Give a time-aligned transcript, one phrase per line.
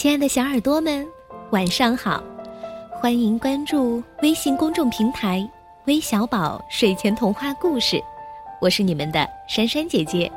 [0.00, 1.06] 亲爱的小耳朵们，
[1.50, 2.24] 晚上好！
[2.90, 5.46] 欢迎关注微信公众平台
[5.84, 8.02] “微小宝睡前童话故事”，
[8.62, 10.32] 我是你们的珊珊姐姐。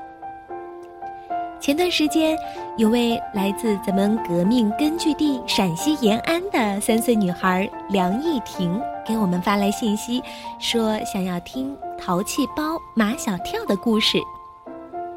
[1.61, 2.37] 前段时间，
[2.75, 8.77] 有位来自咱们革命根据地陕西延安的三岁女孩梁艺婷
[9.07, 10.21] 给我们发来信息，
[10.59, 14.17] 说想要听淘气包马小跳的故事。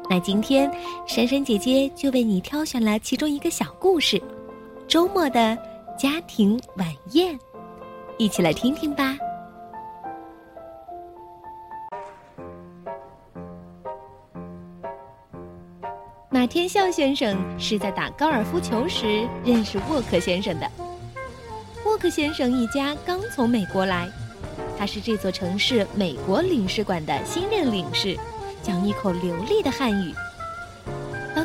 [0.09, 0.71] 那今天，
[1.05, 4.23] 珊珊姐姐就为你挑选了其中一个小故事——
[4.87, 5.57] 周末的
[5.99, 7.37] 家庭晚宴，
[8.17, 9.17] 一起来听听吧。
[16.29, 20.71] 马天笑先生是在打高尔夫球时认识沃克先生的。
[21.85, 24.07] 沃克先生一家刚从美国来，
[24.79, 28.17] 他是这座城市美国领事馆的新任领事。
[28.63, 30.13] 讲一口流利的汉语。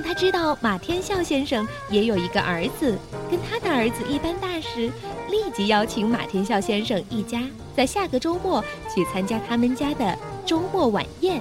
[0.02, 2.98] 他知道马天笑先生也有一个儿子，
[3.30, 4.90] 跟他的儿子一般大时，
[5.30, 7.42] 立即邀请马天笑先生一家
[7.76, 8.62] 在下个周末
[8.94, 11.40] 去参加他们家的周末晚宴。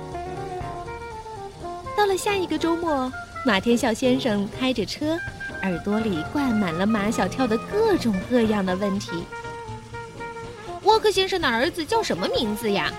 [1.97, 3.11] 到了下一个周末，
[3.45, 5.17] 马天笑先生开着车，
[5.64, 9.11] 耳朵里灌满了马小跳的各种各样的问题。
[10.83, 12.91] 沃克先生的儿子叫什么名字呀？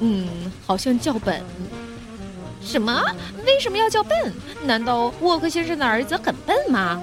[0.00, 1.42] 嗯，好像叫本。
[2.62, 3.02] 什么？
[3.46, 4.32] 为什么要叫笨？
[4.64, 7.02] 难道沃克先生的儿子很笨吗？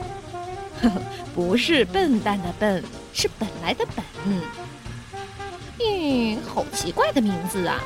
[0.81, 1.01] 呵呵，
[1.33, 4.05] 不是笨蛋的笨，是本来的本。
[5.79, 7.83] 嗯，好奇怪的名字啊！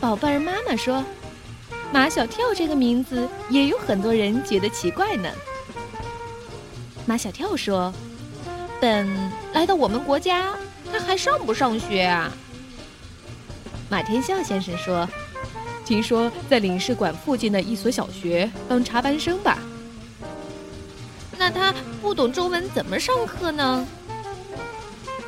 [0.00, 1.04] 宝贝儿妈妈说
[1.92, 5.28] ：“马小跳这个名字也有很多人觉得奇怪呢。”
[7.06, 7.92] 马小跳说
[8.80, 9.08] ：“本
[9.52, 10.54] 来到我们国家，
[10.92, 12.32] 他还上不上学啊？”
[13.90, 15.08] 马天笑先生说
[15.84, 19.58] ：“听说在领事馆附近的一所小学当插班生吧？
[21.38, 23.86] 那他不懂中文怎么上课呢？”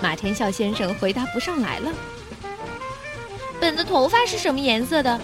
[0.00, 1.93] 马天笑先生回答不上来了。
[3.61, 5.21] 本的头发是什么颜色的？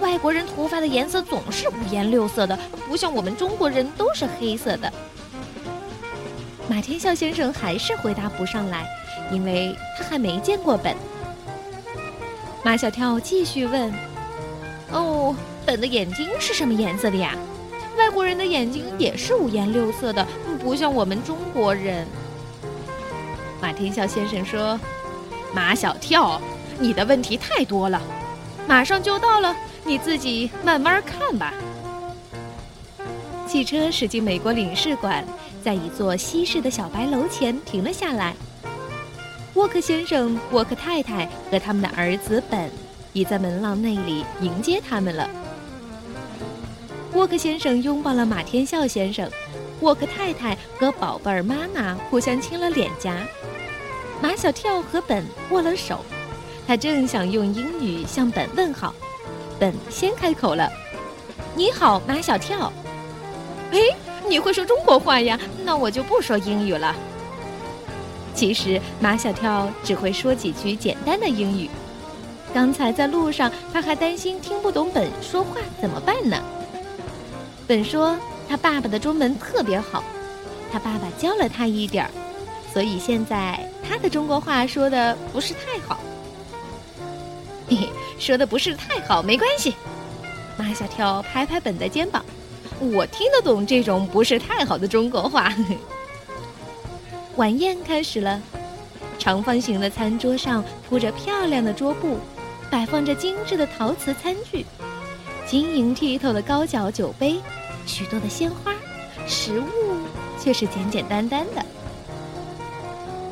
[0.00, 4.92] 外国人头发的颜色总是五颜六色的，不像我们中国人都是黑色的。
[6.68, 8.86] 马天笑先生还是回答不上来，
[9.32, 10.94] 因为他还没见过本。
[12.64, 13.92] 马小跳继续问
[14.90, 15.34] ：“哦，
[15.66, 17.34] 本的眼睛是什么颜色的呀？
[17.98, 20.26] 外国人的眼睛也是五颜六色的，
[20.62, 22.06] 不像我们中国人。”
[23.60, 24.78] 马天笑先生说
[25.52, 26.40] ：“马小跳，
[26.78, 28.00] 你的问题太多了，
[28.66, 29.54] 马上就到了，
[29.84, 31.52] 你自己慢慢看吧。”
[33.48, 35.24] 汽车驶进美国领事馆，
[35.64, 38.34] 在一座西式的小白楼前停了下来。
[39.54, 42.70] 沃克先生、沃克太太和他们的儿子本
[43.12, 45.28] 已在门廊那里迎接他们了。
[47.14, 49.28] 沃克先生拥抱了马天笑先生，
[49.80, 53.16] 沃克太太和宝贝儿妈妈互相亲了脸颊。
[54.20, 56.04] 马小跳和本握了手，
[56.66, 58.94] 他正想用英语向本问好，
[59.58, 60.70] 本先开口了
[61.56, 62.72] ：“你好，马小跳。
[63.72, 63.78] ”“哎，
[64.28, 65.38] 你会说中国话呀？
[65.64, 66.94] 那我就不说英语了。”
[68.34, 71.68] 其实马小跳只会说几句简单的英语。
[72.54, 76.36] 刚才在路上，他还担心听不懂本说话怎么办呢？
[77.66, 78.16] 本说
[78.48, 80.02] 他爸爸的中文特别好，
[80.72, 82.10] 他爸爸教了他一点儿，
[82.72, 86.00] 所以现在他的中国话说的不是太好。
[87.68, 89.74] 嘿嘿，说的不是太好没关系。
[90.56, 92.24] 马小跳拍拍本的肩膀，
[92.80, 95.52] 我听得懂这种不是太好的中国话。
[97.36, 98.40] 晚宴开始了，
[99.18, 102.16] 长方形的餐桌上铺着漂亮的桌布，
[102.70, 104.64] 摆放着精致的陶瓷餐具，
[105.46, 107.40] 晶莹剔透的高脚酒杯，
[107.86, 108.72] 许多的鲜花，
[109.26, 109.64] 食物
[110.38, 111.64] 却是简简单单的。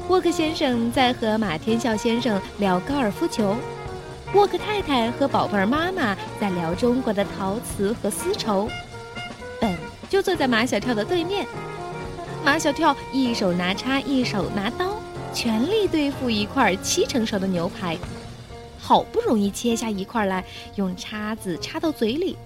[0.08, 3.56] 沃克先生在和马天笑先生聊高尔夫球，
[4.34, 8.68] 沃克太太和宝贝儿妈妈在聊中国的陶瓷和丝绸，
[9.60, 9.76] 本
[10.08, 11.46] 就坐在马小跳的对面。
[12.44, 14.96] 马小跳一手拿叉，一手拿刀，
[15.34, 17.98] 全力对付一块七成熟的牛排，
[18.86, 20.44] 好不容易切下一块来，
[20.76, 22.36] 用叉子插到嘴里，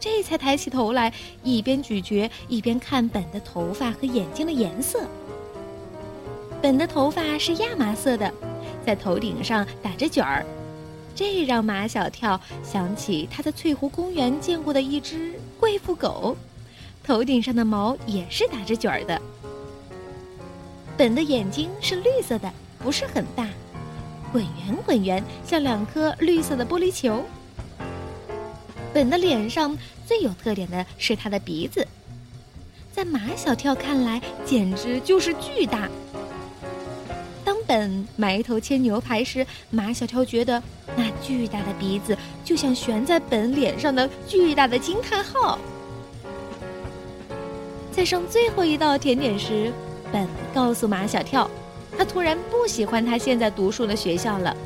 [0.00, 1.12] 这才抬起头来，
[1.44, 5.04] 一边咀嚼一边看本的头发和眼睛的颜色。
[6.60, 8.28] 本的头发是亚麻色的，
[8.84, 10.44] 在头顶上打着卷儿，
[11.14, 16.36] 这让马小跳想起他在翠湖公园见过的一只贵妇狗。
[17.04, 19.22] 头顶上的毛也是打着卷儿的。
[20.96, 23.48] 本的眼睛是绿色的，不是很大，
[24.32, 27.24] 滚圆滚圆，像两颗绿色的玻璃球。
[28.92, 29.76] 本的脸上
[30.06, 31.86] 最有特点的是他的鼻子，
[32.92, 35.88] 在马小跳看来简直就是巨大。
[37.44, 40.62] 当本埋头切牛排时，马小跳觉得
[40.96, 45.58] 那巨大的鼻子就像悬在本脸上的巨大的惊叹号。
[47.92, 49.72] 在上最后一道甜点时，
[50.12, 51.50] 本告诉马小跳，
[51.96, 54.56] 他突然不喜欢他现在读书的学校了。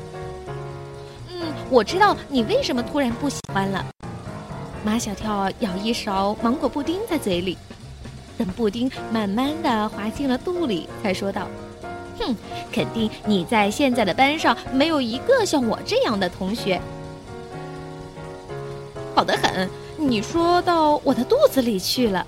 [1.29, 3.85] 嗯，我知道你为什么突然不喜欢了。
[4.83, 7.57] 马小跳咬一勺芒果布丁在嘴里，
[8.37, 11.47] 等布丁慢慢的滑进了肚里，才说道
[12.19, 12.35] ：“哼，
[12.71, 16.81] 肯定你在现在的班上没有一个像我这样的同学。
[19.13, 22.25] 好的很，你说到我的肚子里去了。”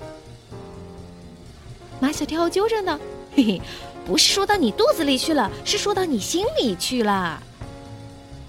[1.98, 2.96] 马小跳纠正道
[3.34, 3.62] ：“嘿嘿，
[4.06, 7.42] 不是说到你肚子里去了，是说到你心里去了。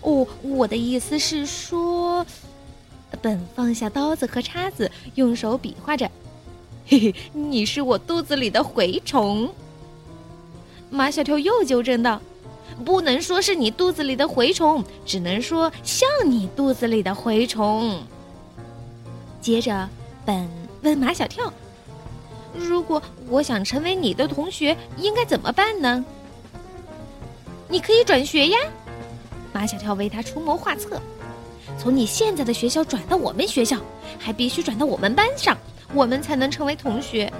[0.01, 2.25] 哦，我的意思是说。”
[3.21, 6.09] 本放下刀子和叉子，用手比划着
[6.85, 9.49] ：“嘿嘿，你是我肚子里的蛔虫。”
[10.91, 12.21] 马小跳又纠正道
[12.83, 18.03] ：“不能说是你肚子里的蛔虫，只能说像你肚子里的蛔虫。”
[19.41, 19.87] 接着，
[20.25, 20.49] 本
[20.81, 21.51] 问马小跳
[22.57, 26.03] ：“如果我想成为你的同学，应该怎么办呢
[27.67, 28.57] ？”“你可以转学呀。”
[29.51, 31.01] 马小跳为他出谋划策。
[31.77, 33.77] 从你现在的学校转到我们学校，
[34.19, 35.57] 还必须转到我们班上，
[35.93, 37.31] 我们才能成为同学。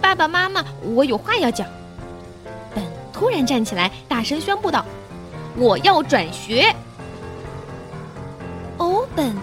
[0.00, 1.66] 爸爸妈妈，我有话要讲。
[2.74, 4.84] 本突然站起来，大声宣布道
[5.56, 6.74] ：“我要转学！”
[8.78, 9.36] 哦，本，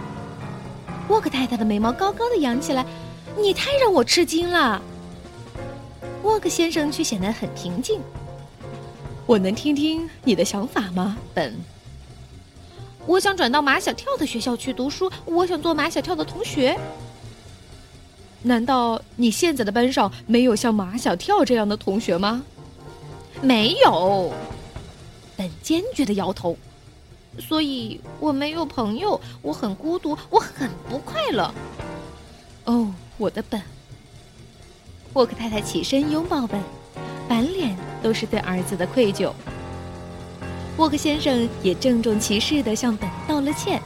[1.10, 2.86] 沃克太太的眉毛高高的扬起来，
[3.38, 4.82] 你太让我吃惊了。
[6.24, 8.02] 沃克先生却显得很平静。
[9.26, 11.54] 我能听听你的想法吗，本？
[13.06, 16.78] 我想转到马小跳的学校去读书，我想做马小跳的同学。
[18.42, 22.44] 难道你现在的班上没有像马小跳这样的同学吗？
[23.42, 24.32] 没有，
[25.36, 26.58] 本坚决的摇头。
[27.38, 31.54] 所以我没有朋友，我很孤独，我很不快乐。
[32.64, 33.62] 哦，我的本。
[35.14, 36.62] 沃克太太起身拥抱本，
[37.30, 39.32] 满脸都是对儿子的愧疚。
[40.78, 43.82] 沃克先生也郑重其事地向本道了歉。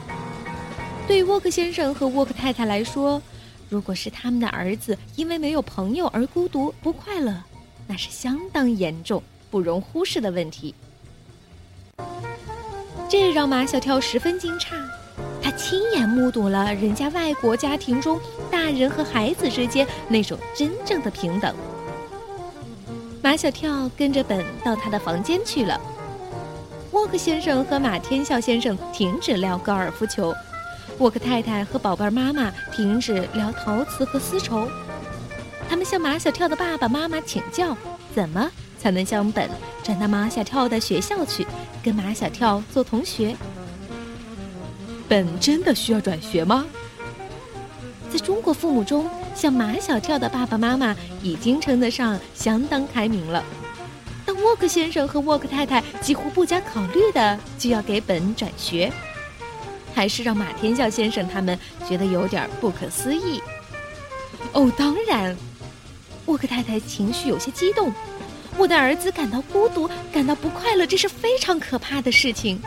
[1.08, 3.22] 对沃克先生和沃克太太来说，
[3.70, 7.44] 如果是他们的儿子因为没有朋友而孤独不快乐，
[7.88, 9.22] 那是相当严重、
[9.52, 10.74] 不容忽视的问题。
[13.08, 14.76] 这让马小跳十分惊诧，
[15.50, 18.20] 他亲眼目睹了人家外国家庭中
[18.52, 21.56] 大人和孩子之间那种真正的平等。
[23.24, 25.82] 马小跳跟着本到他的房间去了。
[26.92, 30.36] 沃克先生和马天笑先生停止聊高尔夫球，
[31.00, 34.70] 沃克太太和宝贝妈妈停止聊陶瓷和丝绸。
[35.68, 37.76] 他们向马小跳的爸爸妈妈请教，
[38.14, 39.50] 怎么才能将本
[39.82, 41.48] 转到马小跳的学校去，
[41.84, 43.36] 跟马小跳做同学？
[45.10, 46.66] 本真的需要转学吗？
[48.12, 53.44] 在中国父母中，像马小跳的爸爸妈妈已经称得上相当开明了。
[54.26, 58.92] 但沃克先生和沃克太太几乎不加考虑的就要给本转学，
[59.94, 61.58] 还是让马天笑先生他们
[61.88, 63.42] 觉得有点不可思议。
[64.54, 65.36] 哦，当然，
[66.26, 67.92] 沃克太太情绪有些激动。
[68.58, 72.62] 我的儿子感到孤独，感到不快乐，这是非常可怕的事情。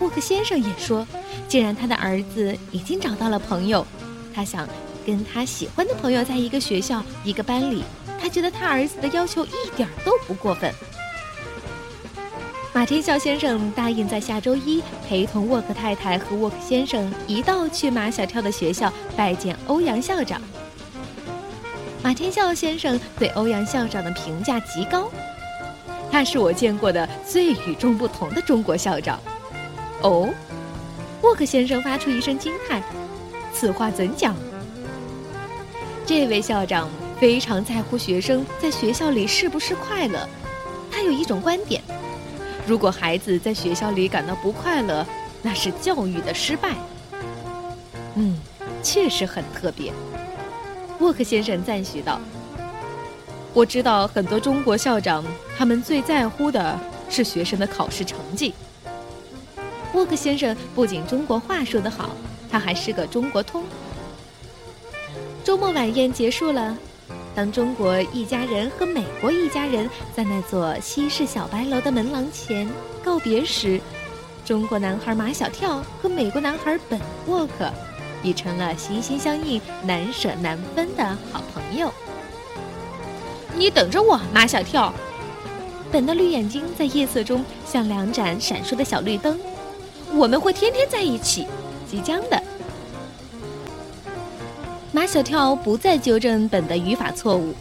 [0.00, 1.06] 沃克先生也说，
[1.46, 3.86] 既然他的儿子已经找到了朋友，
[4.34, 4.68] 他想
[5.06, 7.84] 跟他喜欢的朋友在一个学校、一个班里。
[8.20, 10.70] 他觉得他儿子的要求一点都不过分。
[12.72, 20.40] 马天笑先生答应在下周一陪同沃克太太和沃克先生一道去马小跳的学校拜见欧阳校长。
[22.02, 25.10] 马天笑先生对欧阳校长的评价极高，
[26.12, 29.18] 他是我见过的最与众不同的中国校长。
[30.02, 30.28] 哦，
[31.22, 32.82] 沃克先生发出一声惊叹
[33.52, 34.34] ：“此话怎讲？”
[36.06, 36.88] 这位校长。
[37.20, 40.26] 非常在乎学生在学校里是不是快乐。
[40.90, 41.82] 他有一种观点：
[42.66, 45.06] 如果孩子在学校里感到不快乐，
[45.42, 46.70] 那是教育的失败。
[48.14, 48.38] 嗯，
[48.82, 49.92] 确实很特别。
[51.00, 52.18] 沃克先生赞许道
[53.52, 55.22] ：“我知道很多中国校长，
[55.58, 56.80] 他们最在乎的
[57.10, 58.54] 是学生的考试成绩。”
[59.94, 62.10] 沃克先生不仅中国话说得好，
[62.50, 63.64] 他还是个中国通。
[65.42, 66.76] 周末晚宴结束了。
[67.34, 72.68] 当中国一家人和美国一家人在那座西式小白楼的门廊前
[73.04, 73.80] 告别时，
[74.44, 77.70] 中国男孩马小跳和美国男孩本沃克
[78.22, 81.92] 已成了心心相印、难舍难分的好朋友。
[83.54, 84.92] 你等着我，马小跳。
[85.90, 89.38] 本的绿眼睛在夜色中像两盏闪烁的小绿灯。
[90.12, 91.46] 我们会天天在一起，
[91.88, 92.42] 即将的。
[94.92, 97.54] 马小跳不再纠正本的语法错误。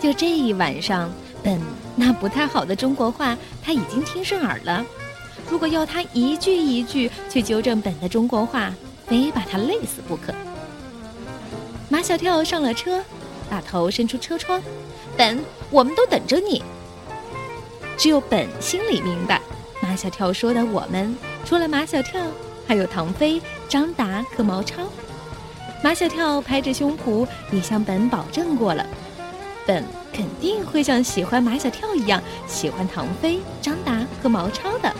[0.00, 1.10] 就这一晚上，
[1.42, 1.60] 本
[1.94, 4.84] 那不太好的中国话他已经听顺耳了。
[5.50, 8.72] 如果要他一句一句去纠正本的中国话，
[9.06, 10.32] 非把他累死不可。
[11.88, 13.02] 马小跳上了车，
[13.50, 14.62] 把头伸出车窗。
[15.16, 16.62] 本，我们都等着你。
[17.96, 19.40] 只有本心里明白，
[19.88, 21.16] 马小跳说的“我们”，
[21.46, 22.22] 除了马小跳，
[22.66, 23.40] 还有唐飞、
[23.70, 24.82] 张达和毛超。
[25.82, 28.86] 马小跳拍着胸脯，已向本保证过了，
[29.66, 34.94] 本肯定会像喜欢马小跳一样喜欢唐飞、张达和毛超的。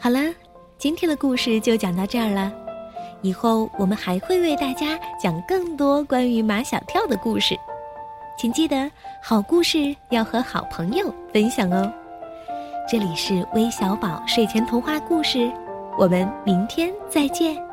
[0.00, 0.18] 好了，
[0.78, 2.67] 今天的故事就讲到这儿了。
[3.20, 7.58] 以后我们还会为大家讲更多关于马小跳的故事，
[8.38, 8.90] 请记得
[9.22, 11.92] 好故事要和好朋友分享哦。
[12.90, 15.50] 这里是微小宝睡前童话故事，
[15.98, 17.67] 我们明天再见。